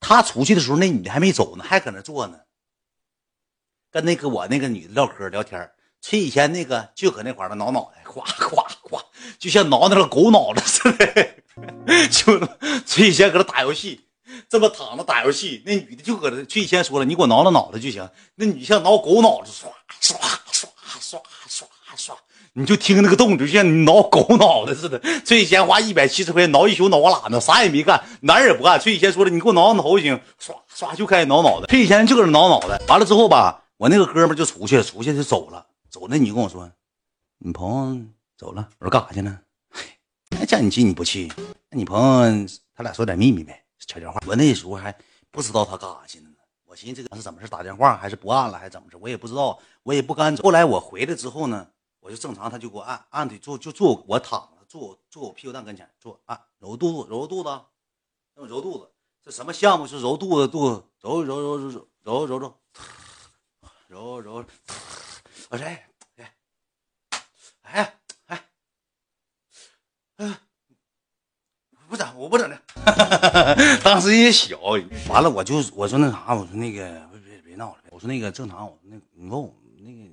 [0.00, 2.38] 他出去的时候，那女的还没走呢，还搁那坐呢，
[3.90, 5.70] 跟那个我那个女的唠嗑聊天。
[6.00, 9.04] 崔以前那个就搁那块儿挠脑袋，哗哗哗，
[9.36, 11.28] 就像挠那个狗脑袋似的。
[12.08, 12.38] 就
[12.86, 14.08] 崔以前搁那打游戏，
[14.48, 16.44] 这么躺着打游戏，那女的就搁那。
[16.44, 18.08] 崔以前说了，你给我挠挠脑袋就行。
[18.36, 19.66] 那女像挠狗脑子，唰
[20.00, 20.14] 唰
[20.52, 20.68] 唰
[21.00, 21.64] 唰唰
[21.96, 22.12] 唰，
[22.52, 24.98] 你就听那个动静，就像你挠狗脑袋似的。
[25.24, 28.78] 崔以贤花一百七十块钱挠一宿脑瓜懒子，啥也没干，哪儿也不干。
[28.78, 31.66] 崔以贤说了，你给我挠挠头就行，唰唰就开始挠脑袋。
[31.66, 35.66] 崔以贤就搁那挠脑袋，完了之后吧，我那个哥们就出去了，出去就走了。
[35.90, 36.70] 走那你跟我说，
[37.38, 38.04] 你朋友
[38.36, 39.40] 走了，我说干啥去了？
[40.30, 41.32] 那叫你去你不去？
[41.70, 44.20] 那你朋友他俩说点秘密呗，悄悄话。
[44.26, 44.94] 我那时候还
[45.30, 46.36] 不知道他干啥去了呢。
[46.66, 47.48] 我寻思这个是怎么事？
[47.48, 48.98] 打电话还是不按了，还是怎么着？
[49.00, 50.42] 我也不知道，我也不敢走。
[50.42, 51.66] 后来我回来之后呢，
[52.08, 57.50] 我就正常，他就给我按按的坐，就坐我躺着，坐坐我屁股蛋跟前坐，按揉肚子，揉肚子，
[58.34, 58.90] 揉肚子。
[59.22, 59.86] 这什么项目？
[59.86, 61.68] 是揉肚子，肚子揉揉揉揉
[62.02, 62.54] 揉揉揉
[63.88, 64.46] 揉揉揉。
[65.50, 66.34] 我说哎哎
[67.60, 68.44] 哎哎
[70.16, 70.40] 哎，
[71.90, 72.58] 不整，我不整的。
[73.84, 74.58] 当时也小，
[75.10, 80.10] 完了我就我说那啥，我说那个别别别闹了，我说那个正常，我说那你问我那个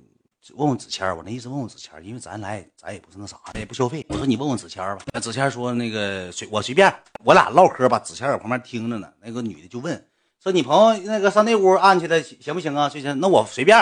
[0.54, 4.04] 问问子谦我那意思问问子谦因为咱来咱也不是那啥，也不消费。
[4.08, 5.04] 我说你问问子谦吧。
[5.12, 6.92] 那子谦说那个随我随便，
[7.24, 7.98] 我俩唠嗑吧。
[7.98, 10.08] 子谦搁旁边听着呢，那个女的就问
[10.42, 12.88] 说你朋友那个上那屋按去的行不行啊？
[12.88, 13.76] 最近那我随便。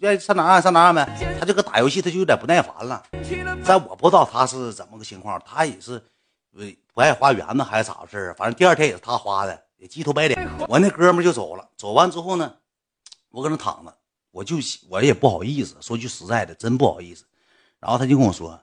[0.00, 3.02] 愿意上哪按上哪按呗，他这个打游戏他就有点不耐烦了。
[3.64, 6.00] 但我不知道他是怎么个情况，他也是
[6.52, 6.60] 不
[6.94, 10.48] 不爱花园子还是咋回事反正第二天也是他花的，也鸡头白脸。
[10.68, 12.54] 我那哥们就走了，走完之后呢，
[13.30, 13.92] 我搁那躺着，
[14.38, 14.54] 我就
[14.88, 17.24] 我也不好意思说句实在的，真不好意思。
[17.80, 18.60] 然后他就跟我说：“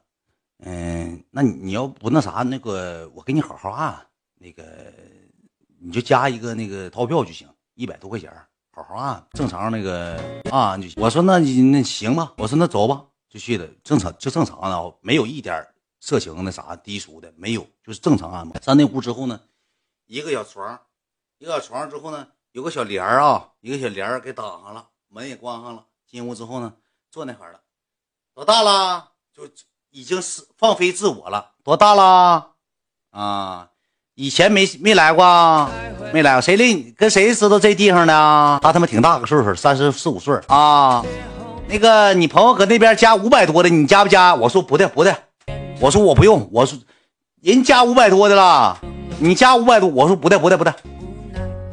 [0.64, 4.64] 嗯，那你要不那啥，那个我给你好好按，那个
[5.78, 8.32] 你就加一个那个套票就行，一百多块钱。”
[8.72, 10.18] 好好按，正常那个
[10.50, 11.04] 按就行。
[11.04, 13.68] 我说那那行吧，我说那走吧，就去了。
[13.84, 15.62] 正常就正常的，没有一点
[16.00, 18.58] 色情那啥低俗的，没有，就是正常按摩。
[18.62, 19.42] 上那屋之后呢，
[20.08, 20.80] 一个小床，
[21.38, 25.84] 一个小床之后呢，有个小帘儿啊，一个小帘儿给挡上了，门也关上了。
[26.12, 26.74] 进屋之后呢，
[27.10, 27.60] 坐那块了。
[28.34, 29.12] 多大了？
[29.34, 29.44] 就
[29.90, 31.52] 已经是放飞自我了。
[31.64, 32.48] 多大了？
[33.12, 33.70] 啊。
[34.16, 35.70] 以前没没来过，
[36.12, 36.42] 没来过。
[36.42, 36.94] 谁领？
[36.98, 38.60] 跟谁知道这地方呢？
[38.62, 41.02] 他他妈挺大个岁数，三十四五岁啊。
[41.70, 44.36] 那个你朋友搁那边加五百多的，你加不加？
[44.36, 45.18] 我说不的不的，
[45.80, 46.50] 我说我不用。
[46.52, 46.78] 我说
[47.42, 48.78] 人加五百多的啦，
[49.20, 49.88] 你加五百多。
[49.88, 50.76] 我说不的不的不的，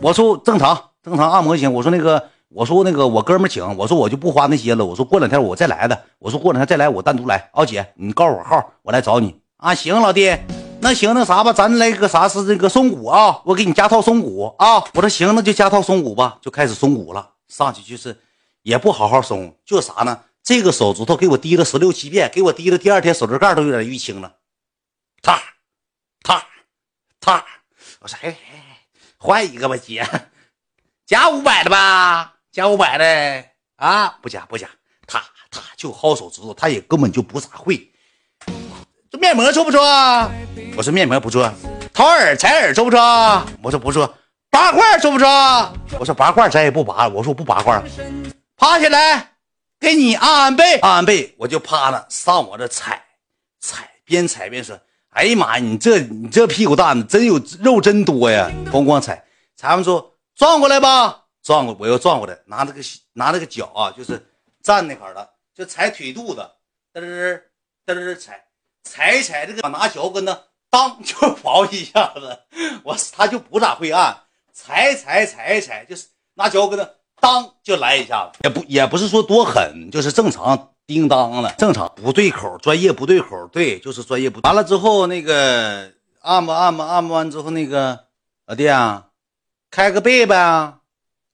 [0.00, 1.72] 我说正常正常按摩行。
[1.72, 4.84] 我说那个我说那个我哥们请，我说我就不花那些了。
[4.84, 6.04] 我说过两天我再来的。
[6.18, 7.50] 我说过两天再来我单独来。
[7.52, 9.74] 哦姐，你告诉我号，我来找你啊。
[9.74, 10.36] 行，老弟。
[10.80, 13.40] 那行，那啥吧，咱来个啥是那个松骨啊？
[13.44, 14.82] 我给你加套松骨啊！
[14.94, 17.30] 我说行，那就加套松骨吧，就开始松骨了。
[17.46, 18.18] 上去就是，
[18.62, 20.18] 也不好好松，就啥呢？
[20.42, 24.34] 这个手指头给我滴了十六七遍，给我滴了第二天手指盖都有点淤青了。
[25.22, 25.40] 踏，
[26.24, 26.44] 踏，
[27.20, 27.44] 踏。
[28.00, 28.80] 我说，哎哎，
[29.18, 30.04] 换一个吧，姐，
[31.06, 33.44] 加五百的吧，加五百的
[33.76, 34.18] 啊？
[34.20, 34.68] 不加不加，
[35.06, 37.90] 他他就薅手指头，他也根本就不咋会。
[39.10, 39.80] 这面膜做不做？
[40.76, 41.50] 我说面膜不做。
[41.94, 43.00] 掏耳采耳做不做？
[43.62, 44.14] 我说不做。
[44.50, 45.26] 拔罐做不做？
[45.98, 47.08] 我说拔罐咱也不拔。
[47.08, 47.82] 我说我不拔罐。
[48.58, 49.32] 趴下来，
[49.80, 51.34] 给你按按背，按按背。
[51.38, 53.02] 我就趴那上我这踩
[53.60, 59.24] 踩，边踩边说：“哎呀妈呀，你这你这屁股蛋子真有肉真多呀！”咣咣踩，
[59.56, 62.80] 踩完说转过来吧，转过我又转过来，拿那个
[63.14, 64.24] 拿那个脚啊，就是
[64.62, 66.50] 站那块儿的，就踩腿肚子，
[66.94, 67.40] 嘚嘚
[67.86, 68.44] 嘚踩。
[68.84, 70.36] 踩一踩这个，拿脚跟子
[70.68, 72.36] 当 就刨一下子，
[72.82, 84.40] 我他就不咋会按，踩踩踩踩，就是拿脚跟子当就来一下子，也不也不是说多狠，就是正常叮当的，正常不对口，专业不对口，对，就是专业不。
[84.40, 88.06] 完了之后那个按摩按摩按摩完之后那个
[88.46, 89.10] 老弟啊，
[89.70, 90.74] 开个背呗，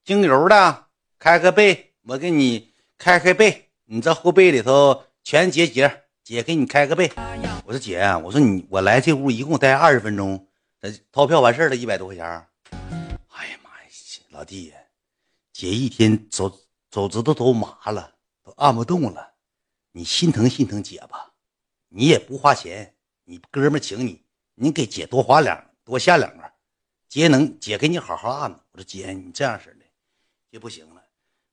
[0.08, 0.86] 精油的，
[1.18, 6.04] 开个背，我给你开开背，你这后背里头全结节。
[6.24, 7.12] 姐给你开个背，
[7.66, 10.48] 我说姐，我说你我来这屋一共待二十分钟，
[11.12, 12.24] 掏票完事儿了，一百多块钱。
[12.24, 13.88] 哎呀妈呀，
[14.30, 14.72] 老弟，
[15.52, 16.58] 姐一天手
[16.90, 19.34] 手指头都麻了，都按不动了，
[19.92, 21.34] 你心疼心疼姐吧，
[21.90, 22.94] 你也不花钱，
[23.24, 26.50] 你哥们请你，你给姐多花两多下两个，
[27.10, 28.50] 姐能姐给你好好按。
[28.72, 29.77] 我说姐，你这样式
[30.50, 31.02] 的，姐不行了，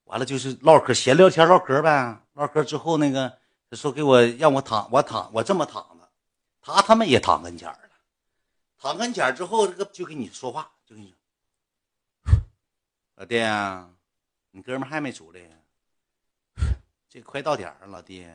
[0.06, 3.38] 完了就是唠嗑闲聊天唠嗑呗，唠嗑之后那个。
[3.71, 6.09] 说给我让我躺，我躺，我这么躺着，
[6.62, 7.80] 他他妈也躺跟前了，
[8.77, 11.13] 躺跟前之后，这个就跟你说话，就跟你
[12.24, 12.33] 说，
[13.15, 13.89] 老弟啊，
[14.51, 15.50] 你哥们还没出来呀？
[17.09, 18.25] 这快到点了，老弟，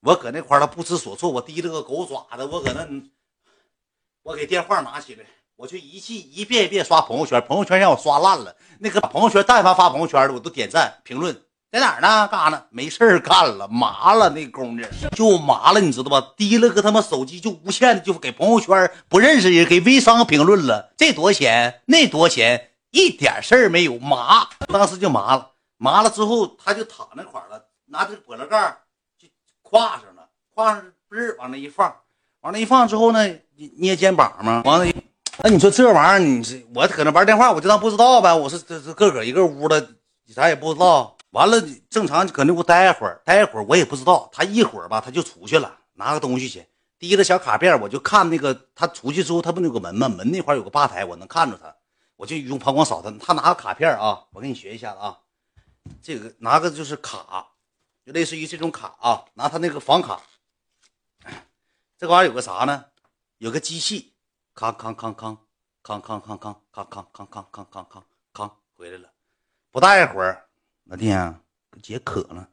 [0.00, 3.10] 我搁那块儿不知所措，我提了个狗爪子，我搁那，
[4.22, 5.24] 我给电话拿起来，
[5.56, 8.54] 我就一气一遍一遍刷朋友圈，朋友圈让我刷烂了。
[8.78, 11.40] 那个朋友圈但凡发朋友圈的，我都点赞评论。
[11.70, 12.28] 在哪儿呢？
[12.28, 12.64] 干啥呢？
[12.68, 14.84] 没事干了，麻了那工夫
[15.16, 16.32] 就麻了，你知道吧？
[16.36, 21.80] 提了个他妈手机就无限的就给朋友圈不认识人给微商评论了，这多钱？
[21.86, 22.72] 那多钱？
[22.90, 28.76] 一点事儿没有，麻，当时就麻了，麻了之后他就躺那块了，拿这个玻璃盖
[29.18, 29.26] 就
[29.62, 31.96] 挎上了，挎上不是往那一放，
[32.42, 33.26] 往那一放之后呢，
[33.78, 34.92] 捏肩膀嘛，往那，
[35.38, 39.94] 那你说这玩意儿，你是我搁那玩电话，我就当不知道呗，我是这这个个一个屋的，
[40.26, 41.16] 啥也不知道。
[41.30, 41.58] 完了，
[41.88, 44.28] 正常搁那屋待一会儿，待一会儿我也不知道。
[44.30, 46.66] 他一会儿吧，他就出去了，拿个东西去，
[46.98, 50.06] 提着小卡片，我就看那个他出去之后，他不有个门吗？
[50.08, 51.74] 门那块有个吧台，我能看着他，
[52.16, 53.10] 我就用膀胱扫他。
[53.18, 55.16] 他拿个卡片啊，我给你学一下子啊，
[56.02, 57.46] 这个拿个就是卡，
[58.04, 60.20] 就类似于这种卡啊，拿他那个房卡。
[61.98, 62.84] 这玩意儿有个啥呢？
[63.38, 64.11] 有个机器，
[64.54, 65.38] 康康康康
[65.82, 68.04] 康康康康康康康康康康
[68.34, 69.08] 康回来了，
[69.70, 70.46] 不大一会儿。
[70.84, 71.40] 老弟啊，
[71.82, 72.46] 姐渴了，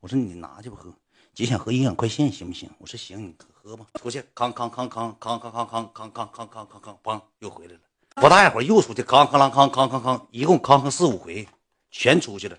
[0.00, 0.90] 我说你拿去吧喝。
[1.34, 2.70] 姐想喝营养快线行不行？
[2.78, 3.84] 我说行，你喝吧。
[3.94, 7.80] 出去，康康康康康康康康康康康康康康，又回来了。
[8.14, 11.46] 不大一会儿又出去，康康啷康康康康，一共康康四五回，
[11.90, 12.56] 全出去了。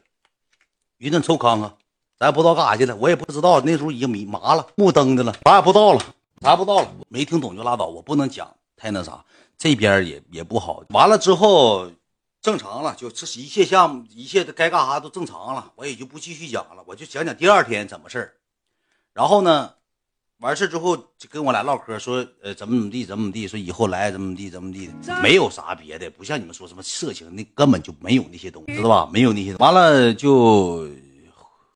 [0.99, 1.75] 一顿臭康康，
[2.19, 3.59] 咱不知道干啥去了，我也不知道。
[3.61, 5.99] 那时候已经迷麻了，木灯的了，啥也不知道了，
[6.41, 6.93] 啥不知道了。
[7.09, 9.23] 没听懂就拉倒，我不能讲太那啥，
[9.57, 10.83] 这边也也不好。
[10.89, 11.91] 完了之后。
[12.41, 18.33] 正常了，就这一切项目，一切该干啥都正常了，我也就不继续讲了，我就讲讲第二天怎么事儿。
[19.15, 19.73] 然后呢，
[20.37, 24.91] 完事之后就跟我俩唠嗑，说呃怎么怎么地，怎么怎么地，说以后来怎么怎么地，怎么地，
[25.23, 29.09] 没有啥别的，不像你们说什么色情，那根本就没有那些东西，知道吧？
[29.11, 29.55] 没有那些。
[29.55, 30.87] 完了就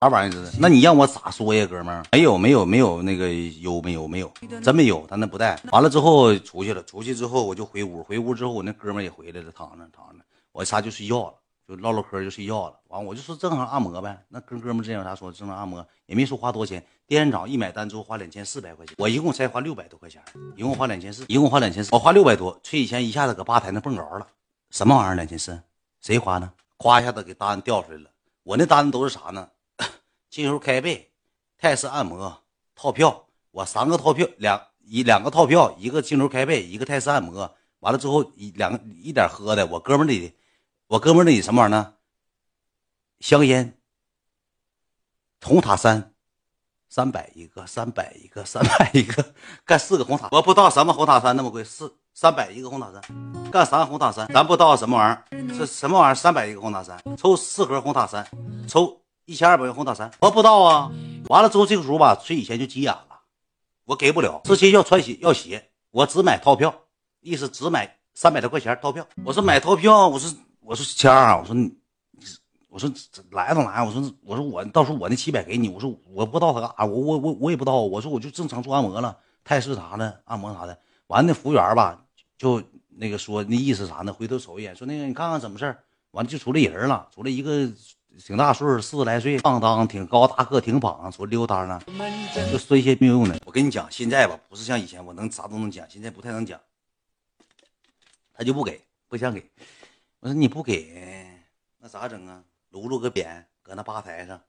[0.02, 0.52] 啥玩意儿？
[0.60, 2.06] 那你让我咋说呀，哥们儿？
[2.14, 4.32] 没有没有没有那个有没有没有，
[4.64, 5.60] 真没有，他那不带。
[5.74, 10.24] 完了之后出去了，出去之后我就回屋，回屋之后我那哥们儿也回来了，躺着躺着。
[10.54, 11.34] 我仨就睡觉了，
[11.68, 12.80] 就唠唠嗑就睡觉了。
[12.88, 14.18] 完，我就说正常按摩呗。
[14.30, 15.30] 那跟哥们之间有啥说？
[15.34, 16.82] 正常按摩也没说花多少钱。
[17.06, 20.24] 店长一买单之后花两千四百块钱，我一共才花六百多块钱，
[20.56, 21.90] 一共花两千四，一共花两千四。
[21.94, 24.26] 我花六百多，崔以前一下子搁吧台那蹦着了。
[24.70, 25.16] 什么玩意儿？
[25.16, 25.60] 两千四？
[26.00, 26.50] 谁花呢？
[26.78, 28.06] 夸一下子给单调出来了。
[28.44, 29.46] 我那单子都是啥呢？
[30.30, 31.12] 精油开背、
[31.58, 32.44] 泰式按摩
[32.76, 37.56] 套票，我三个套票，两一两个套票，一个精油开背，一个泰式按摩。
[37.80, 40.36] 完了之后一两个一点喝的，我哥们儿的。
[40.88, 41.94] 我哥们那里什么玩意儿呢？
[43.20, 43.78] 香烟，
[45.42, 46.14] 红塔山，
[46.90, 49.34] 三百一个，三百一个，三百一个，
[49.66, 50.30] 干四个红塔。
[50.32, 56.16] 我不知道什么红塔山那么贵，四三百一个红塔山，干三个红塔山，咱不知道什么玩意儿，这什么玩意儿？
[56.16, 58.28] 三百一个红塔山，抽四盒红塔山，
[58.68, 58.99] 抽
[59.30, 60.92] 一千二百元红塔山，我不知道啊。
[61.28, 63.22] 完了之后，这个时候吧，崔以前就急眼了，
[63.86, 66.74] 我给不了，直接要穿鞋要鞋，我只买套票，
[67.22, 69.08] 意思只买三百多块钱套票。
[69.24, 70.30] 我说买套票，我说。
[70.62, 71.74] 我说谦儿啊，我说你，
[72.70, 72.88] 我说
[73.32, 82.00] 来都来，我说我说我到时候我那七百给你，我说我不知道他干啥，我我我我也不知道，我说我就正常做按摩了，泰式啥的按摩啥的，完那服务员吧
[82.38, 84.14] 就那个说那意思啥呢？
[84.14, 85.80] 回头瞅一眼，说那个你看看怎么事儿，
[86.12, 87.68] 完了就出来人了，出来一个
[88.18, 91.82] 挺大岁数四十来岁，当当挺高大个，挺膀，说溜达呢，
[92.52, 93.40] 就说一些没有用的。
[93.46, 96.60] 我跟你讲，现在吧不是像以前我能啥都能讲，现在不太能讲，
[98.34, 99.50] 他就不给，不想给。
[100.20, 101.28] 我说你不给，
[101.78, 102.44] 那咋整啊？
[102.72, 104.40] 撸撸个扁，搁那吧台上。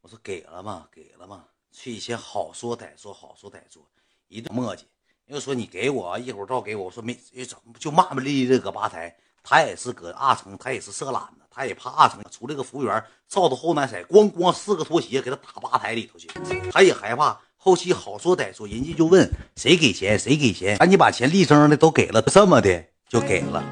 [0.00, 1.44] 我说给了嘛，给了嘛。
[1.70, 3.86] 崔以前好说歹说，好说歹说，
[4.28, 4.80] 一顿磨叽。
[5.26, 6.84] 又说你给我，一会儿照给我。
[6.86, 9.16] 我说没，怎么就骂骂咧咧的搁吧台？
[9.42, 16.28] 他也是搁二层，他也是色懒子，他也怕二层出来个服务员照着后南色，咣咣四个拖鞋给他打吧台里头去。
[16.70, 23.64] 他也害怕，后期好说歹说，人家就问谁给钱，谁给钱，赶紧把钱力争的都给了，这么的就给了。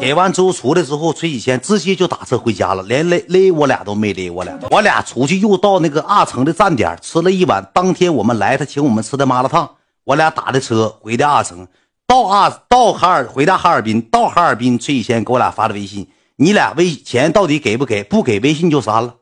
[0.00, 4.58] 给完之后出来之后，崔以前直接就打车回家了，连勒勒我俩都没勒我俩。
[4.70, 7.70] 我俩出去又到那个二层的站点吃了一碗。
[7.74, 9.76] 当天我们来，他请我们吃的麻辣烫。
[10.04, 11.68] 我俩打的车回的二层，
[12.06, 16.08] 到二到哈尔回的哈尔滨，到哈尔滨，崔以前给我俩发的微信
[16.40, 18.04] ：“你俩微钱到底给不给？
[18.04, 19.14] 不给微信就删了。”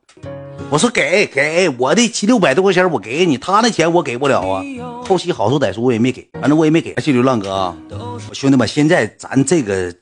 [0.69, 4.63] 我说：“给给，我的七六百多块钱我给你，他那钱我给不了啊。”
[5.09, 6.95] 后期好说歹说我也没给，反正我也没给。
[7.01, 7.77] 谢流浪哥啊，
[8.33, 9.93] 兄弟们，现在咱这个。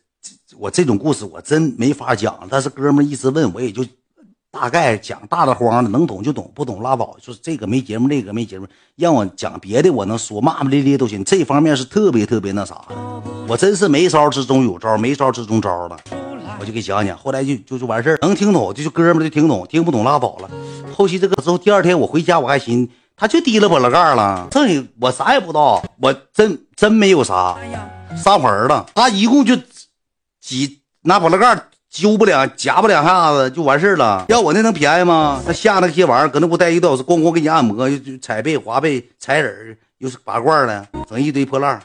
[0.57, 3.85] 我这种故事我真没法讲，但是哥们一直问我，也就
[4.53, 7.17] 大概讲大大慌的，能懂就懂，不懂拉倒。
[7.21, 11.25] 说这个没节目，那个没节目，让我讲别的，我能说骂骂咧咧都行。
[11.25, 12.81] 这方面是特别特别那啥，
[13.49, 16.24] 我真是没招之中有招，没招之中招的。
[16.59, 20.51] 我就给讲讲，后来就就就完事儿，能听懂就就哥们儿就听懂，听不懂拉倒了。
[20.95, 27.57] 后期这个之后，第二天我回家我还寻，他就提了我了盖了，剩下我啥也不知道，我真真没有啥，
[28.17, 28.87] 撒谎了。
[28.95, 29.57] 他一共就
[30.41, 31.59] 几拿保乐盖
[31.91, 34.25] 揪不两夹不两下子就完事儿了。
[34.29, 35.43] 要我那能便宜吗？
[35.47, 41.81] 他下那些玩意儿搁那不待一个多小时，咣咣给你按摩，又踩背滑背踩人又是拔罐的，整一堆破烂。